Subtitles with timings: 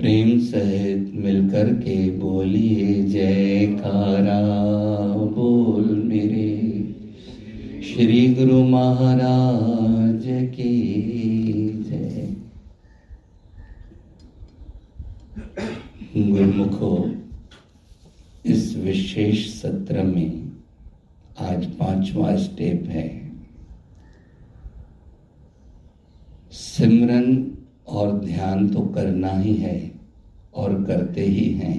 [0.00, 4.40] प्रेम सहित मिलकर के बोलिए जयकारा
[5.14, 6.94] बोल मेरे।
[7.82, 10.72] श्री गुरु महाराज की
[11.88, 12.36] जय।
[16.16, 17.10] गुरुमुखो,
[18.46, 20.52] इस विशेष सत्र में
[21.38, 23.32] आज पांचवा स्टेप है।
[26.52, 27.56] सिमरन
[27.90, 29.90] और ध्यान तो करना ही है
[30.54, 31.78] और करते ही हैं।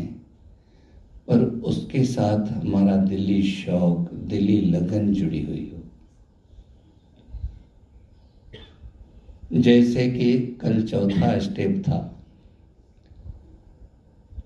[1.28, 5.78] पर उसके साथ हमारा दिली शौक, दिली लगन जुड़ी हुई हो।
[9.54, 12.00] जैसे कि कल चौथा स्टेप था।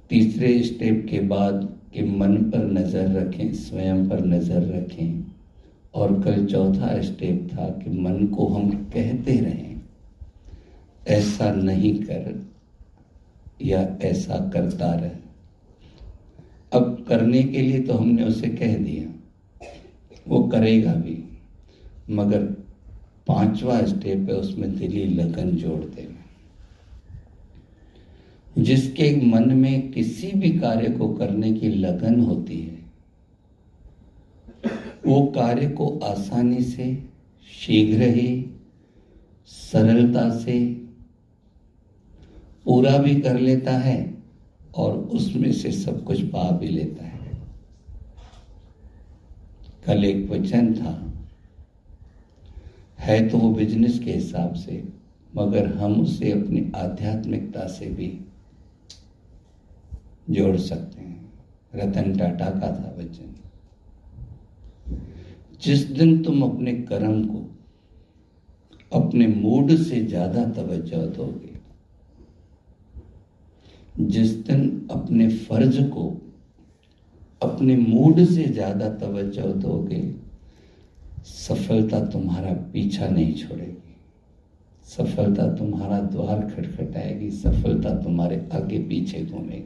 [0.10, 5.24] तीसरे स्टेप के बाद कि मन पर नज़र रखें, स्वयं पर नज़र रखें।
[5.96, 9.65] और कल चौथा स्टेप था कि मन को हम कहते रहें।
[11.08, 12.54] ऐसा नहीं कर
[13.62, 15.12] या ऐसा करता रहे।
[16.74, 19.12] अब करने के लिए तो हमने उसे कह दिया।
[20.28, 21.40] वो करेगा भी,
[22.10, 22.44] मगर
[23.28, 26.22] पांचवा स्टेप है उसमें दिली लगन जोड़ देना।
[28.62, 32.86] जिसके मन में किसी भी कार्य को करने की लगन होती है,
[35.06, 37.04] वो कार्य को आसानी से,
[37.52, 38.46] शीघ्र ही,
[39.46, 40.85] सरलता से
[42.66, 43.98] पूरा भी कर लेता है
[44.76, 47.34] और उसमें से सब कुछ पा भी लेता है।
[49.86, 51.02] कल एक वचन था,
[53.00, 54.84] है तो वो बिज़नेस के हिसाब से,
[55.34, 58.08] मगर हम उसे अपनी आध्यात्मिकता से भी
[60.30, 61.14] जोड़ सकते हैं।
[61.76, 63.34] रतन टाटा का था वचन।
[65.62, 67.42] जिस दिन तुम अपने कर्म को
[68.92, 71.55] अपने मूड से ज़्यादा तवज्जो दोगे
[74.00, 76.10] जिस दिन अपने फ़र्ज़ को
[77.42, 80.02] अपने मूड से ज़्यादा तवज्जो दोगे,
[81.26, 83.96] सफलता तुम्हारा पीछा नहीं छोड़ेगी।
[84.88, 89.64] सफलता तुम्हारा द्वार खटखटाएगी, सफलता तुम्हारे आगे पीछे घूमेगी।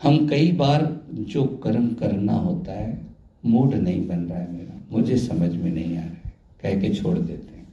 [0.00, 2.98] हम कई बार जो कर्म करना होता है,
[3.44, 6.94] मूड नहीं बन रहा है मेरा, मुझे समझ में नहीं आ रहा है, कह के
[6.94, 7.68] छोड़ देते हैं।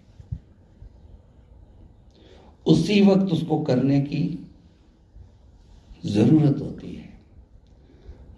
[2.65, 4.23] उसी वक्त उसको करने की
[6.05, 7.07] ज़रूरत होती है।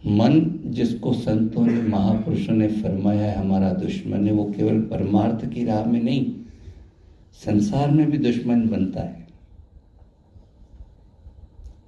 [0.05, 5.65] मन जिसको संतों ने, महापुरुषों ने फरमाया है, हमारा दुश्मन है, वो केवल परमार्थ की
[5.65, 6.35] राह में नहीं,
[7.33, 9.27] संसार में भी दुश्मन बनता है।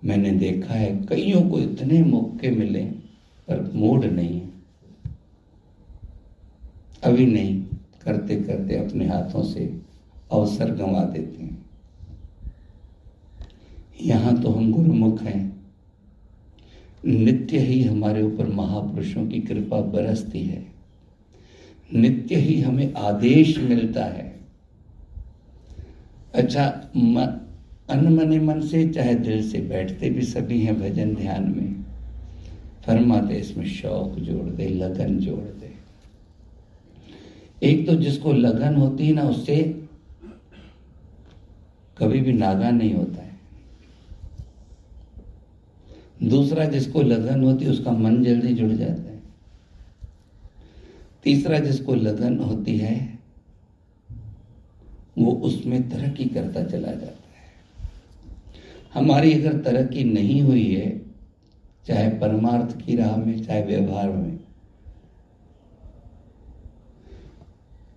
[0.05, 2.83] मैंने देखा है, कईयों को इतने मौके मिले,
[3.47, 4.41] पर मूड नहीं
[7.03, 7.63] अभी नहीं,
[8.03, 9.81] करते करते अपने हाथों से
[10.31, 11.65] अवसर गंवा देते हैं।
[14.01, 15.60] यहाँ तो हम गुरुमुख हैं।
[17.03, 20.65] नित्य ही हमारे ऊपर महापुरुषों की कृपा बरसती है।
[21.91, 24.29] नित्य ही हमें आदेश मिलता है।
[26.33, 26.65] अच्छा
[27.89, 31.75] अनमने मन से, चाहे दिल से बैठते भी सभी हैं भजन ध्यान में,
[32.85, 35.73] फरमाते इसमें शौक जोड़ दे, लगन जोड़ दे।
[37.61, 39.57] एक तो जिसको लगन होती है ना, उससे
[41.97, 43.30] कभी भी नागा नहीं होता है।
[46.23, 49.19] दूसरा जिसको लगन होती है, उसका मन जल्दी जुड़ जाता है।
[51.23, 53.19] तीसरा जिसको लगन होती है,
[55.17, 57.89] वो उसमें तरक्की करता चला जाता है।
[58.93, 61.01] हमारी अगर तरक्की नहीं हुई है,
[61.87, 64.39] चाहे परमार्थ की राह में, चाहे व्यवहार में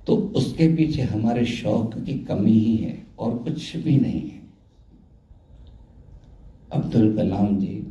[0.06, 4.42] तो उसके पीछे हमारे शौक की कमी ही है और कुछ भी नहीं है।
[6.72, 7.83] अब्दुल कलाम जी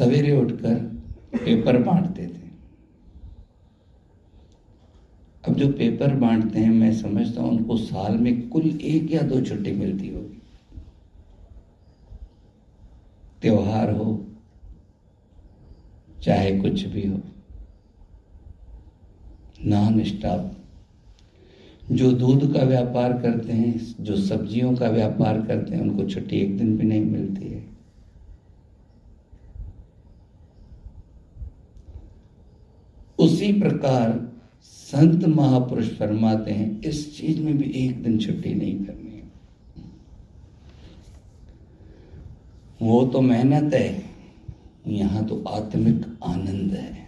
[0.00, 0.74] सवेरे उठकर
[1.34, 2.48] पेपर बांटते थे।
[5.44, 9.40] अब जो पेपर बांटते हैं, मैं समझता हूँ उनको साल में कुल एक या दो
[9.40, 10.40] छुट्टी मिलती होगी।
[13.42, 14.26] त्योहार हो,
[16.22, 17.20] चाहे कुछ भी हो
[19.66, 20.56] नॉन स्टॉप
[21.92, 26.56] जो दूध का व्यापार करते हैं, जो सब्जियों का व्यापार करते हैं, उनको छुट्टी एक
[26.58, 27.68] दिन भी नहीं मिलती है।
[33.50, 34.10] उसी प्रकार
[34.62, 39.08] संत महापुरुष फरमाते हैं, इस चीज़ में भी एक दिन छुट्टी नहीं करनी
[42.80, 44.02] वो तो मेहनत है,
[44.88, 46.98] यहाँ तो आत्मिक आनंद है।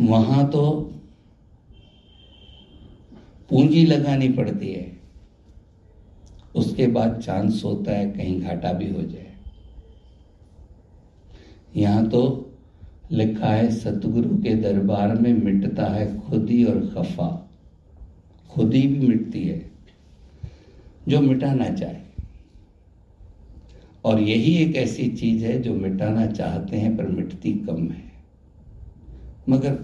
[0.00, 0.64] वहाँ तो
[3.50, 4.86] पूंजी लगानी पड़ती है,
[6.54, 9.21] उसके बाद चांस होता है, कहीं घाटा भी हो जाए।
[11.76, 12.48] यहाँ तो
[13.12, 17.50] लिखा है, सतगुरु के दरबार में मिटता है खुदी और खफा।
[18.50, 19.70] खुदी भी मिटती है,
[21.08, 21.96] जो मिटाना चाहे।
[24.04, 28.12] और यही एक ऐसी चीज़ है जो मिटाना चाहते हैं, पर मिटती कम है।
[29.48, 29.78] मगर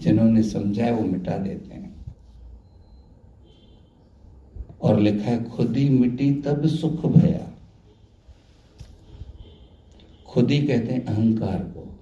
[0.00, 1.96] जिन्होंने समझा है, वो मिटा देते हैं।
[4.82, 7.51] और लिखा है, खुद मिटी तब सुख भया।
[10.32, 11.98] खुद ही कहते हैं अहंकार को।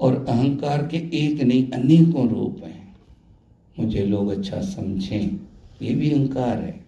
[0.00, 2.96] और अहंकार के एक नहीं, अनेकों रूप हैं।
[3.78, 5.40] मुझे लोग अच्छा समझें,
[5.82, 6.84] ये भी अहंकार है।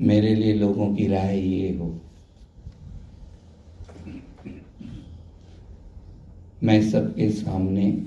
[0.00, 2.00] मेरे लिए लोगों की राय ये हो।
[6.62, 8.02] मैं सबके सामने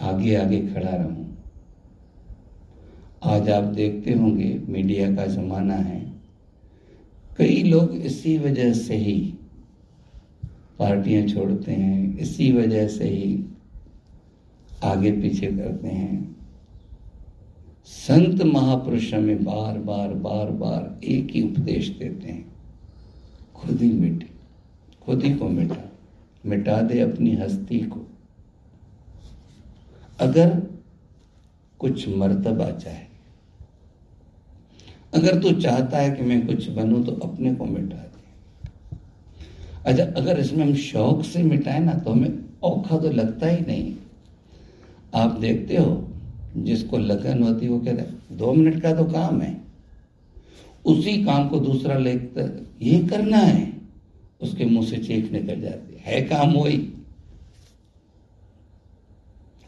[0.00, 1.38] आगे आगे खड़ा रहूँ।
[3.24, 6.09] आज आप देखते होंगे, मीडिया का जमाना है।
[7.40, 9.14] कई लोग इसी वजह से ही
[10.78, 13.44] पार्टियाँ छोड़ते हैं, इसी वजह से ही
[14.84, 16.36] आगे पीछे करते हैं।
[17.86, 22.44] संत महापुरुष हमें बार बार बार बार एक ही उपदेश देते हैं,
[23.54, 24.28] खुद ही मिट,
[25.02, 25.82] खुद ही को मिटा
[26.44, 28.06] मिटा दे अपनी हस्ती को।
[30.20, 30.58] अगर
[31.80, 33.09] कुछ मर्तबा चाहे
[35.12, 38.08] अगर तू चाहता है कि मैं कुछ बनूं तो अपने को मिटा दे।
[39.86, 43.94] अच्छा अगर इसमें हम शौक से मिटाए ना तो हमें औखा तो लगता ही नहीं।
[45.14, 46.06] आप देखते हो
[46.56, 49.56] जिसको लगन होती है वो कहते हैं दो मिनट का तो काम है।
[50.84, 53.72] उसी काम को दूसरा लेकर ये करना है।
[54.42, 56.88] उसके मुँह से चीख निकल जाती है, है काम वही।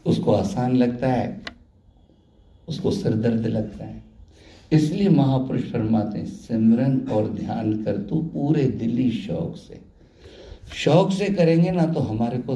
[0.05, 1.41] उसको आसान लगता है
[2.67, 4.02] उसको सिरदर्द लगता है।
[4.73, 9.79] इसलिए महापुरुष फरमाते हैं, सिमरन और ध्यान कर तू पूरे दिली शौक से।
[10.75, 12.55] शौक से करेंगे ना तो हमारे को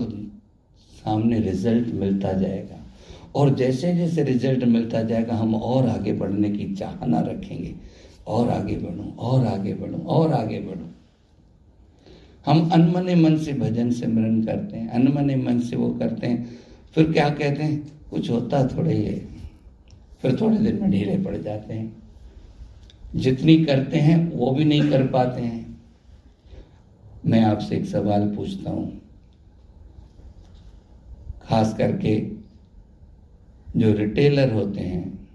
[0.92, 2.84] सामने रिज़ल्ट मिलता जाएगा।
[3.36, 7.76] और जैसे जैसे रिज़ल्ट मिलता जाएगा, हम और आगे बढ़ने की चाहना रखेंगे।
[8.28, 10.88] और आगे बढ़ूं, और आगे बढ़ूं, और आगे बढ़ूं।
[12.46, 16.50] हम अनमने मन से भजन सिमरन करते हैं, अनमने मन से वो करते हैं।
[16.96, 17.92] फिर क्या कहते हैं?
[18.10, 19.20] कुछ होता थोड़ा ही है।
[20.22, 22.07] फिर थोड़े दिन में ढीले पड़ जाते हैं।
[23.18, 25.82] जितनी करते हैं, वो भी नहीं कर पाते हैं।
[27.26, 29.02] मैं आपसे एक सवाल पूछता हूँ।
[31.42, 32.32] खास करके
[33.80, 35.30] जो रिटेलर होते हैं,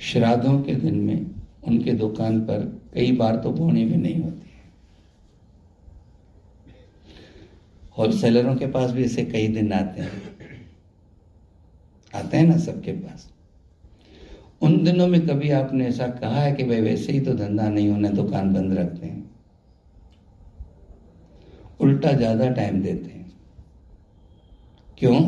[0.00, 1.26] श्राद्धों के दिन में
[1.64, 4.72] उनके दुकान पर कई बार तो बोनी भी नहीं होती है।
[7.98, 10.22] होलसेलरों के पास भी ऐसे कई दिन आते हैं।
[12.14, 13.32] आते हैं ना सबके पास।
[14.60, 17.88] उन दिनों में कभी आपने ऐसा कहा है कि भाई वैसे ही तो धंधा नहीं
[17.88, 19.30] होना, दुकान बंद रखते हैं।
[21.80, 23.26] उल्टा ज़्यादा टाइम देते हैं।
[24.98, 25.20] क्यों?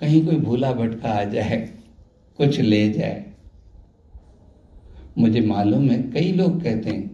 [0.00, 1.56] कहीं कोई भूला भटका आ जाए,
[2.38, 3.24] कुछ ले जाए।
[5.18, 7.10] मुझे मालूम है, कई लोग कहते हैं,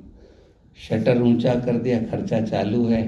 [0.78, 3.02] शटर ऊँचा कर दिया, खर्चा चालू है।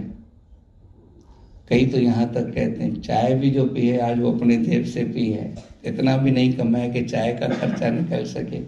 [1.69, 4.84] कई तो यहाँ तक कहते हैं, चाय भी जो पी है आज वो अपने देव
[4.84, 8.60] से पी है। इतना भी नहीं कमाया कि चाय का खर्चा निकल सके,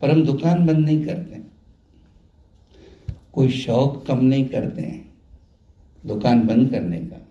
[0.00, 1.40] पर हम दुकान बंद नहीं करते
[3.32, 5.14] कोई शौक कम नहीं करते हैं
[6.06, 7.28] दुकान बंद करने का।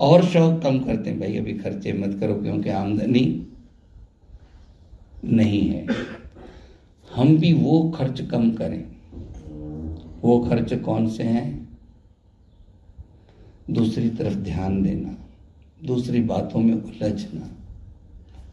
[0.00, 3.46] और शौक कम करते हैं, भाई, अभी खर्चे मत करो, क्योंकि आमदनी
[5.24, 5.86] नहीं है।
[7.14, 8.84] हम भी वो खर्च कम करें।
[10.22, 11.68] वो खर्च कौन से हैं?
[13.70, 15.28] दूसरी तरफ़ ध्यान देना,
[15.84, 17.55] दूसरी बातों में उलझना।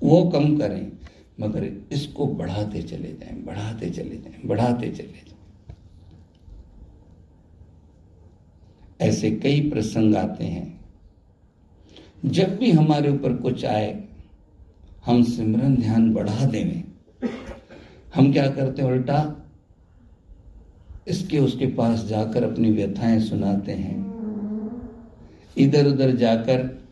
[0.03, 0.91] वो कम करें,
[1.39, 5.31] मगर इसको बढ़ाते चले जाएँ, बढ़ाते चले जाएँ, बढ़ाते चले जाएँ।
[9.01, 10.79] ऐसे कई प्रसंग आते हैं।
[12.25, 14.03] जब भी हमारे ऊपर कुछ आए,
[15.05, 16.83] हम सिमरन ध्यान बढ़ा देवें।
[18.15, 19.50] हम क्या करते हैं, उल्टा
[21.07, 24.01] इसके उसके पास जाकर अपनी व्यथाएँ सुनाते हैं।
[25.57, 26.82] इधर उधर जाकर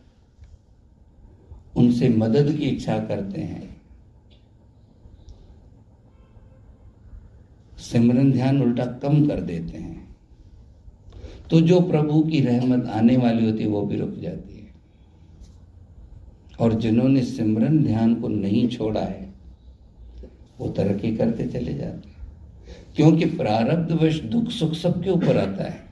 [1.76, 3.82] उनसे मदद की इच्छा करते हैं।
[7.78, 10.16] सिमरन ध्यान उल्टा कम कर देते हैं।
[11.50, 14.74] तो जो प्रभु की रहमत आने वाली होती है, वो भी रुक जाती है।
[16.60, 19.34] और जिन्होंने सिमरन ध्यान को नहीं छोड़ा है,
[20.58, 22.16] वो तरक्की करते चले जाते हैं।
[22.96, 25.82] क्योंकि प्रारब्धवश दुख सुख सबके ऊपर आता है।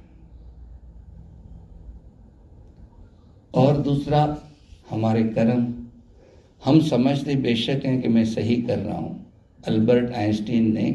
[3.55, 4.39] और दूसरा
[4.91, 5.75] हमारे कर्म,
[6.65, 9.33] हम समझते बेशक हैं कि मैं सही कर रहा हूँ।
[9.69, 10.91] अल्बर्ट आइंस्टीन ने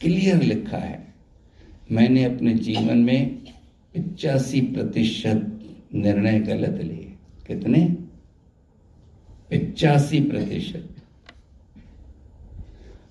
[0.00, 1.02] क्लियर लिखा है,
[1.92, 3.28] मैंने अपने जीवन में
[3.94, 5.60] पिचासी प्रतिशत
[5.94, 7.12] निर्णय गलत लिए।
[7.46, 7.84] कितने?
[9.50, 10.88] पिचासी प्रतिशत।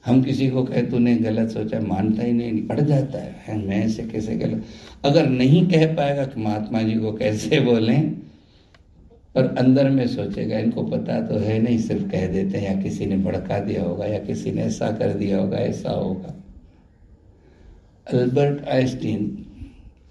[0.06, 4.04] हम किसी को कहे, तूने गलत सोचा। मानता ही नहीं, पड़ जाता है। मैं ऐसे
[4.04, 4.64] कैसे गलत
[5.06, 8.23] अगर नहीं कह पाएगा कि महात्मा जी को कैसे बोलें?
[9.36, 13.06] पर अंदर में सोचेगा, इनको पता तो है नहीं, सिर्फ़ कह देते हैं, या किसी
[13.06, 16.34] ने भड़का दिया होगा, या किसी ने ऐसा कर दिया होगा, ऐसा होगा।
[18.14, 19.46] अल्बर्ट आइंस्टीन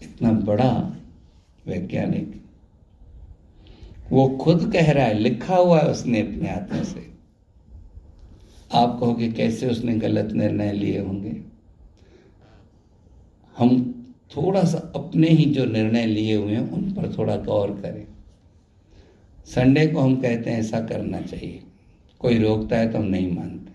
[0.03, 0.99] इतना बड़ा
[1.67, 2.43] वैज्ञानिक,
[4.13, 7.11] वो खुद कह रहा है, लिखा हुआ है उसने अपने हाथों से।
[8.75, 11.43] आप कहोगे, कैसे उसने गलत निर्णय लिए होंगे?
[13.59, 13.95] हम
[14.37, 18.07] थोड़ा सा अपने ही जो निर्णय लिए हुए हैं, उन पर थोड़ा गौर करें।
[19.47, 21.63] संडे को हम कहते हैं, ऐसा करना चाहिए।
[22.21, 23.71] कोई रोकता है तो हम नहीं मानते।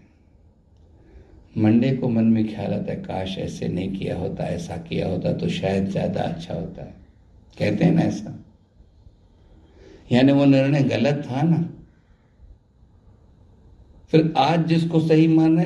[1.61, 5.33] मंडे को मन में ख्याल आता है, काश ऐसे नहीं किया होता, ऐसा किया होता
[5.33, 6.95] तो शायद ज़्यादा अच्छा होता। है
[7.57, 8.43] कहते हैं ना ऐसा।
[10.11, 11.69] यानी वो निर्णय गलत था ना।
[14.11, 15.65] फिर आज जिसको सही माने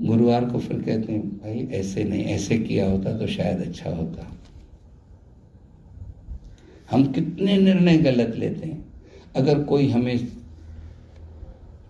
[0.00, 4.33] गुरुवार को फिर कहते हैं, भाई ऐसे नहीं, ऐसे किया होता तो शायद अच्छा होता।
[6.90, 8.84] हम कितने निर्णय गलत लेते हैं?
[9.36, 10.28] अगर कोई हमें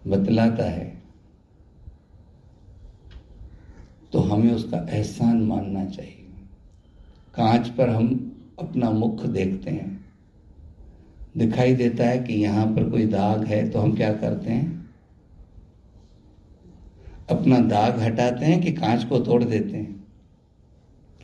[0.07, 0.93] बतलाता है
[4.13, 6.27] तो हमें उसका एहसान मानना चाहिए।
[7.35, 8.07] कांच पर हम
[8.59, 10.05] अपना मुख देखते हैं।
[11.37, 14.91] दिखाई देता है कि यहाँ पर कोई दाग है तो हम क्या करते हैं?
[17.31, 20.05] अपना दाग हटाते हैं कि कांच को तोड़ देते हैं?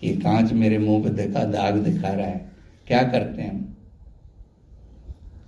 [0.00, 2.50] कि कांच मेरे मुँह पे देखा, दाग दिखा रहा है।
[2.90, 3.76] क्या करते हैं?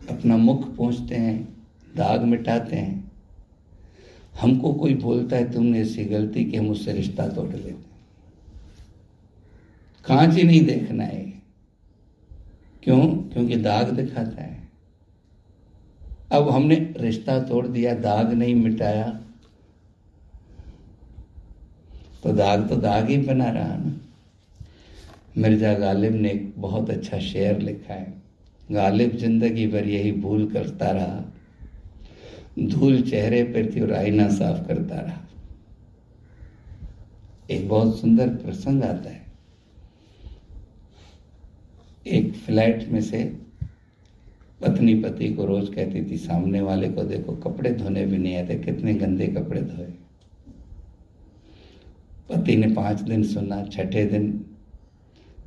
[0.01, 3.13] हम अपना मुख पहुँचते हैं, दाग मिटाते हैं।
[4.41, 7.85] हमको कोई बोलता है तुमने ऐसी गलती कि, हम उससे रिश्ता तोड़ लेते हैं।
[10.05, 11.43] कांच ही नहीं देखना है।
[12.83, 13.07] क्यों?
[13.07, 14.69] क्योंकि दाग दिखाता है।
[16.33, 19.21] अब हमने रिश्ता तोड़ दिया, दाग नहीं मिटाया।
[22.23, 24.12] तो दाग तो दाग ही बना रहा ना।
[25.39, 28.23] मिर्ज़ा गालिब ने एक बहुत अच्छा शेर लिखा है।
[28.73, 31.25] गालिब ज़िंदगी भर यही भूल करता रहा।
[32.59, 35.21] धूल चेहरे पर थी और आईना साफ़ करता रहा।
[37.51, 39.21] एक बहुत सुंदर प्रसंग आता है।
[42.07, 43.25] एक फ्लैट में से
[44.61, 48.55] पत्नी पति को रोज कहती थी, सामने वाले को देखो, कपड़े धोने भी नहीं आते,
[48.55, 49.87] कितने गंदे कपड़े धोए।
[52.29, 54.45] पति ने पाँच दिन सुना, छठे दिन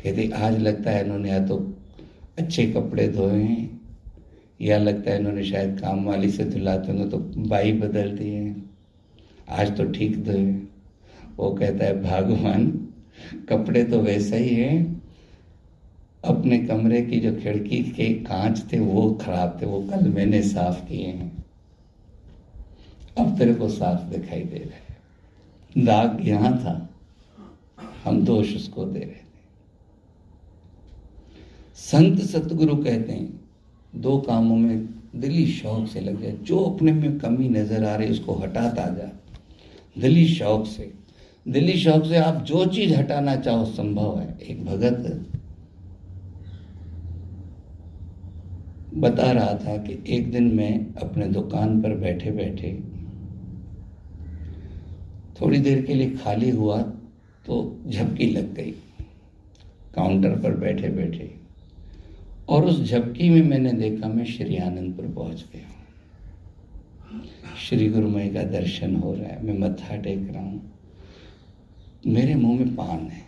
[0.06, 1.58] कहती आज लगता है इन्होंने या तो
[2.40, 3.82] अच्छे कपड़े धोए हैं,
[4.62, 8.56] या लगता है इन्होंने शायद काम वाली से धुलाते होंगे तो बाई बदल दिए
[9.52, 10.44] आज तो ठीक धोए
[11.38, 12.68] वो कहता है, भगवान,
[13.50, 15.02] कपड़े तो वैसे ही हैं।
[16.24, 20.86] अपने कमरे की जो खिड़की के कांच थे, वो खराब थे, वो कल मैंने साफ़
[20.88, 21.46] किए हैं।
[23.18, 26.90] अब तेरे को साफ़ दिखाई दे रहा है। दाग यहाँ था,
[28.06, 29.25] हम दोष उसको दे रहे
[31.86, 33.40] संत सतगुरु कहते हैं,
[33.96, 38.12] दो कामों में दिली शौक से लग जाए। जो अपने में कमी नज़र आ रही
[38.12, 39.10] उसको हटाता जा।
[39.98, 40.92] दिली शौक से।
[41.46, 45.26] दिली शौक से आप जो चीज़ हटाना चाहो, संभव है। एक भगत
[48.96, 52.74] बता रहा था कि एक दिन मैं अपने दुकान पर बैठे बैठे
[55.42, 56.82] थोड़ी देर के लिए खाली हुआ
[57.46, 57.56] तो
[57.88, 58.72] झपकी लग गई।
[59.96, 61.34] काउंटर पर बैठे बैठे
[62.50, 65.72] और उस झपकी में मैंने देखा मैं श्री आनंदपुर पहुँच गया
[67.56, 70.72] श्री गुरुमय का दर्शन हो रहा है, मैं मत्था टेक रहा हूँ।
[72.08, 73.22] मेरे मुँह में पान है।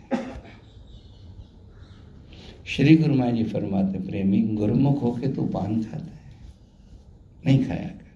[2.66, 6.20] श्री गुरु माया जी फरमाते, प्रेमी, गुरुमुख होके तू पान खाता है।
[7.46, 8.06] नहीं खाया कर।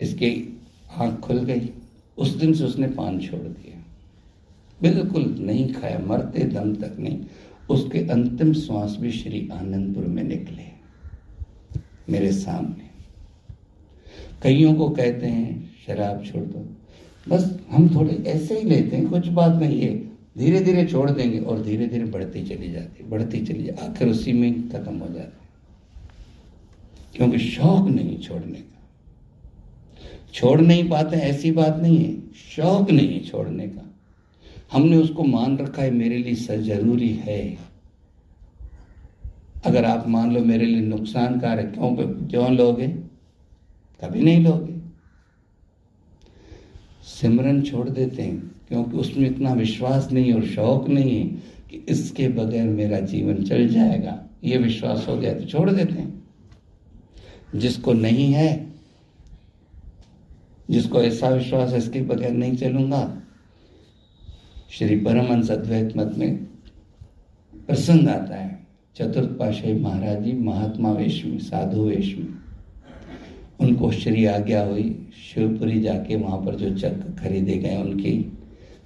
[0.00, 0.58] इसकी
[0.92, 1.70] आँख खुल गई।
[2.18, 3.84] उस दिन से उसने पान छोड़ दिया।
[4.82, 7.20] बिल्कुल नहीं खाया, मरते दम तक नहीं।
[7.70, 10.62] उसके अंतिम श्वास भी श्री आनंदपुर में निकले,
[12.12, 12.90] मेरे सामने।
[14.42, 16.76] कईयों को कहते हैं, शराब छोड़ दो।
[17.28, 19.98] बस हम थोड़े ऐसे ही लेते हैं, कुछ बात नहीं है।
[20.38, 24.32] धीरे धीरे छोड़ देंगे और धीरे धीरे बढ़ती चली जाती, बढ़ती चली जाती आखिर उसी
[24.32, 25.40] में खत्म हो जाती।
[27.16, 28.88] क्योंकि शौक नहीं छोड़ने का।
[30.34, 33.89] छोड़ नहीं पाते ऐसी बात नहीं है। शौक नहीं छोड़ने का।
[34.72, 37.58] हमने उसको मान रखा है, मेरे लिए सर ज़रूरी है।
[39.64, 41.96] अगर आप मान लो मेरे लिए नुकसानकार है, क्यों
[42.28, 42.88] क्यों लोगे?
[44.04, 44.80] कभी नहीं लोगे।
[47.02, 51.26] सिमरन छोड़ देते हैं, क्योंकि उसमें इतना विश्वास नहीं और शौक नहीं है
[51.70, 56.22] कि इसके बगैर मेरा जीवन चल जाएगा। ये विश्वास हो गया तो छोड़ देते हैं।
[57.56, 58.72] जिसको नहीं है,
[60.70, 63.19] जिसको ऐसा विश्वास है, इसके बगैर नहीं चलूँगा।
[64.70, 66.44] श्री परमहंस अद्वैत मत में
[67.66, 72.28] प्रसंग आता है। चतुर्थ पाशाही महाराज जी, महात्मा वेश में साधु वेश में
[73.60, 78.38] उनको श्री आज्ञा हुई। शिवपुरी जाके वहाँ पर जो चक्र खरीदे गए, उनकी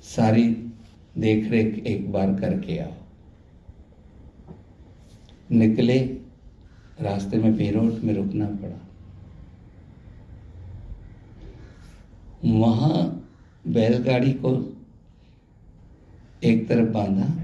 [0.02, 0.72] सारी
[1.18, 2.92] देख रेख एक बार करके आओ।
[5.50, 5.98] निकले,
[7.00, 8.88] रास्ते में पेरोट में रुकना पड़ा।
[12.44, 13.28] वहाँ
[13.66, 14.73] बैलगाड़ी को
[16.44, 17.42] एक तरफ़ बांधा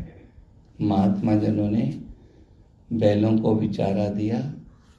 [0.80, 2.00] महात्मा जनों ने
[2.92, 4.54] बैलों को भी चारा दिया,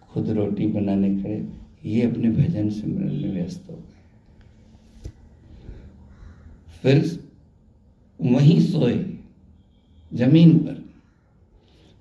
[0.10, 1.50] खुद रोटी बनाने खड़े।
[1.86, 5.10] ये अपने भजन सिमरन में व्यस्त हो गए।
[6.82, 7.26] फिर
[8.22, 9.18] वहीं सोए,
[10.14, 10.86] ज़मीन पर।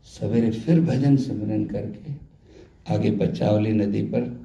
[0.04, 2.12] सवेरे फिर भजन सिमरन करके
[2.95, 4.39] आगे बचावली नदी पर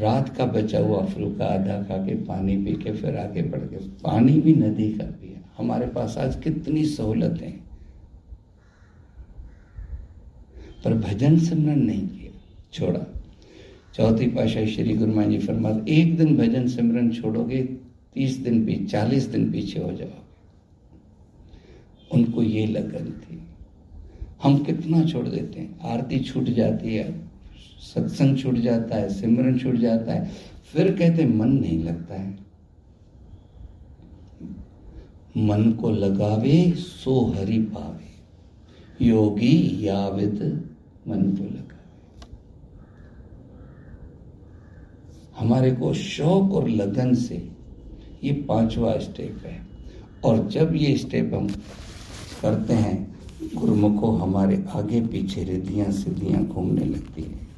[0.00, 3.76] रात का बचा हुआ फुल्का आधा खा के पानी पी के फिर आगे बढ़ गए।
[3.76, 7.52] पानी भी नदी का पिया हमारे पास आज कितनी सहूलतें
[10.84, 12.40] पर भजन सिमरन नहीं किया।
[12.72, 13.14] छोड़ा।
[13.94, 17.62] चौथी पाशाही श्री गुरु मान जी फरमाते, एक दिन भजन सिमरन छोड़ोगे,
[18.14, 20.30] तीस दिन पीछे चालीस दिन पीछे हो जाओगे।
[22.14, 23.42] उनको ये लगन थी।
[24.42, 25.80] हम कितना छोड़ देते हैं?
[25.80, 27.29] आरती छूट जाती है।
[27.80, 30.30] सत्संग छूट जाता है, सिमरन छूट जाता है,
[30.72, 32.38] फिर कहते मन नहीं लगता है।
[35.36, 38.10] मन को लगावे, सो हरि पावे।
[39.06, 40.70] योगी याविद
[41.08, 41.66] मन को लगावे।
[45.38, 47.50] हमारे को शौक और लगन से
[48.24, 49.66] ये पांचवा स्टेप है।
[50.24, 51.48] और जब ये स्टेप हम
[52.42, 53.16] करते हैं,
[53.54, 57.49] गुरुमुखो हमारे आगे पीछे रिद्धियाँ सिद्धियाँ घूमने लगती है।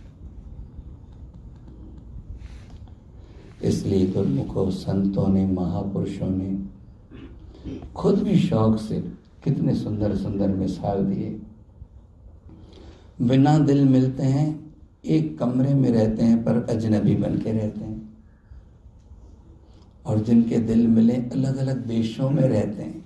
[3.62, 6.62] इसलिए गुरुमुखो संतों ने, महापुरुषों ने
[7.96, 9.00] खुद भी शौक से
[9.44, 11.42] कितने सुंदर सुंदर मिसाल दिए।
[13.22, 18.12] बिना दिल मिलते हैं, एक कमरे में रहते हैं, पर अजनबी बन के रहते हैं।
[20.06, 23.04] और जिनके दिल मिले अलग अलग देशों में रहते हैं।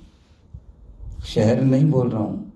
[1.26, 2.52] शहर नहीं बोल रहा हूँ।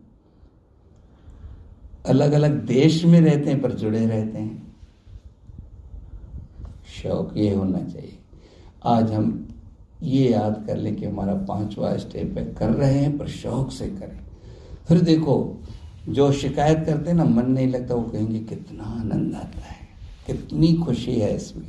[2.07, 4.70] अलग अलग देश में रहते हैं, पर जुड़े रहते हैं।
[7.03, 8.19] शौक ये होना चाहिए।
[8.85, 9.49] आज हम
[10.03, 13.87] ये याद कर लें कि हमारा पांचवा स्टेप है, कर रहे हैं पर शौक से
[13.87, 14.19] करें।
[14.89, 15.61] फिर देखो,
[16.09, 19.89] जो शिकायत करते हैं ना, मन नहीं लगता, वो कहेंगे, कितना आनंद आता है,
[20.27, 21.69] कितनी खुशी है इसमें।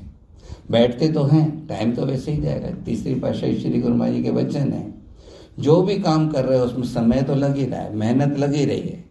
[0.72, 4.72] बैठते तो हैं टाइम तो वैसे ही जाएगा। तीसरी पाशाही श्री गुरु जी के वचन
[4.74, 4.94] है,
[5.60, 8.65] जो भी काम कर रहे हो, उसमें समय तो लग ही रहा है, मेहनत लगी
[8.65, 9.06] रही है।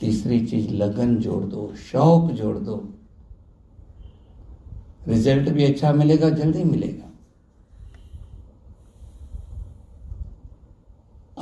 [0.00, 2.92] तीसरी चीज़, लगन जोड़ दो, शौक जोड़ दो
[5.08, 7.04] रिज़ल्ट भी अच्छा मिलेगा, जल्दी मिलेगा।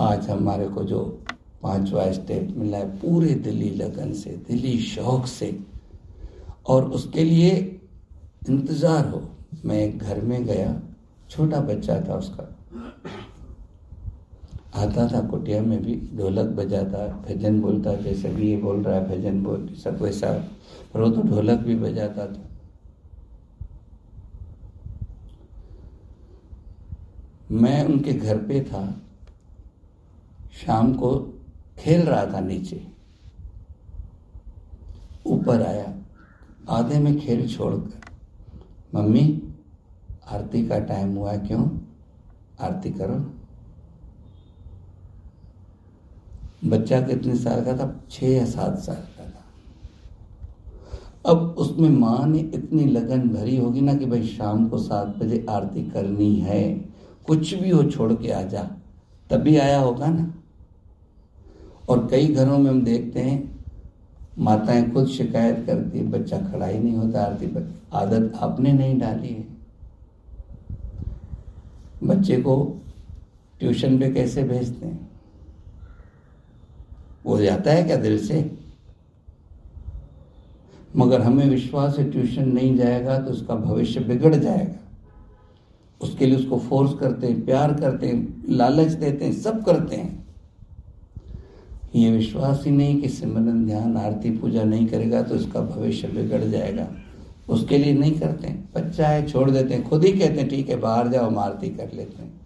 [0.04, 1.22] आज हमारे को जो
[1.62, 5.58] पांचवा स्टेप मिला है, पूरे दिली लगन से, दिली शौक से,
[6.66, 7.80] और उसके लिए
[8.48, 9.22] इंतज़ार हो।
[9.64, 10.82] मैं एक घर में गया,
[11.30, 12.50] छोटा बच्चा था उसका।
[14.74, 19.08] आता था कुटिया में भी, ढोलक बजाता, भजन बोलता, जैसे भी ये बोल रहा है,
[19.08, 20.32] भजन बोल, सब वैसा।
[20.94, 22.53] पर वो तो ढोलक भी बजाता था।
[27.54, 29.02] मैं उनके घर पे था।
[30.52, 31.38] शाम को
[31.78, 32.86] खेल रहा था नीचे।
[35.26, 35.94] ऊपर आया।
[36.68, 38.00] आधे में खेल छोड़कर।
[38.94, 39.42] मम्मी,
[40.26, 41.68] आरती का टाइम हुआ क्यों?
[42.60, 43.30] आरती करो।
[46.68, 48.04] बच्चा कितने साल का था?
[48.10, 49.44] छह या सात साल का था।
[51.30, 55.46] अब उसमें माँ ने इतनी लगन भरी होगी ना कि भाई शाम को सात बजे
[55.50, 56.93] आरती करनी है।
[57.26, 58.62] कुछ भी हो छोड़ के आ जा,
[59.30, 60.34] तभी आया होगा ना।
[61.88, 63.64] और कई घरों में हम देखते हैं,
[64.38, 68.98] माताएँ खुद शिकायत करती है, बच्चा खड़ा ही नहीं होता, आरती पर आदत आपने नहीं
[68.98, 69.44] डाली है।
[72.04, 72.82] बच्चे को
[73.60, 75.10] ट्यूशन पे कैसे भेजते हैं?
[77.26, 78.58] वो जाता है क्या दिल से?
[80.96, 84.83] मगर हमें विश्वास है ट्यूशन नहीं जाएगा तो उसका भविष्य बिगड़ जाएगा।
[86.04, 90.24] उसके लिए उसको फोर्स करते हैं, प्यार करते हैं, लालच देते हैं, सब करते हैं।
[91.94, 96.44] ये विश्वास ही नहीं कि सिमरन ध्यान आरती पूजा नहीं करेगा तो इसका भविष्य बिगड़
[96.44, 96.88] जाएगा।
[97.48, 100.68] उसके लिए नहीं करते हैं। बच्चा है छोड़ देते हैं। खुद ही कहते हैं, ठीक
[100.68, 102.40] है, बाहर जाओ, हम आरती कर लेते हैं।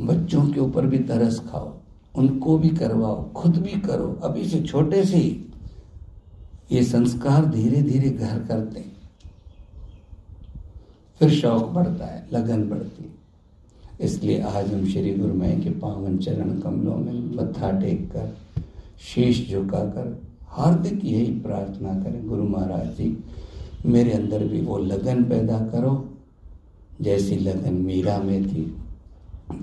[0.00, 1.72] बच्चों के ऊपर भी तरस खाओ,
[2.14, 5.44] उनको भी करवाओ, खुद भी करो। अभी से छोटे से ही
[6.72, 8.80] ये संस्कार धीरे धीरे घर करते
[11.20, 13.10] फिर शौक बढ़ता है, लगन बढ़ती है।
[14.00, 18.32] इसलिए आज हम श्री गुरु मय के पावन चरण कमलों में मत्था टेक कर
[18.98, 23.16] शीश झुकाकर, हार्दिक यही प्रार्थना करें, गुरु महाराज जी,
[23.86, 25.92] मेरे अंदर भी वो लगन पैदा करो,
[27.00, 28.64] जैसी लगन मीरा में थी,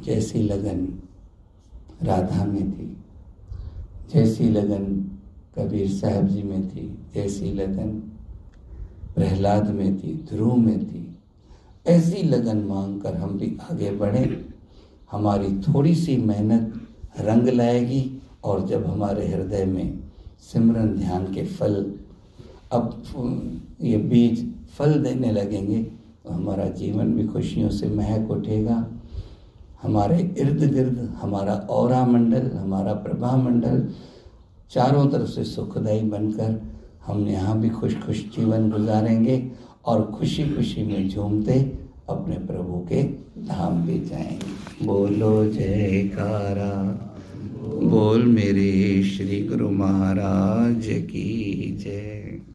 [0.05, 0.87] जैसी लगन
[2.03, 2.95] राधा में थी,
[4.13, 4.85] जैसी लगन
[5.57, 7.89] कबीर साहब जी में थी, जैसी लगन
[9.15, 11.06] प्रहलाद में थी, ध्रुव में थी
[11.87, 14.45] ऐसी लगन मांग कर हम भी आगे बढ़े।
[15.11, 16.73] हमारी थोड़ी सी मेहनत
[17.19, 18.01] रंग लाएगी
[18.43, 19.99] और जब हमारे हृदय में
[20.41, 21.93] सिमरन ध्यान के फल,
[22.71, 23.03] अब
[23.81, 24.45] ये बीज
[24.77, 28.85] फल देने लगेंगे तो हमारा जीवन भी खुशियों से महक उठेगा।
[29.83, 33.87] हमारे इर्द गिर्द, हमारा और मंडल, हमारा प्रभा मंडल
[34.71, 36.61] चारों तरफ़ से सुखदायी बनकर
[37.05, 39.51] हम यहाँ भी खुश खुश जीवन गुजारेंगे
[39.85, 41.76] और खुशी खुशी में झूमते
[42.09, 43.03] अपने प्रभु के
[43.47, 47.03] धाम भी जाएँगे। बोलो जयकारा,
[47.87, 52.41] बोल मेरे श्री गुरु महाराज की जय।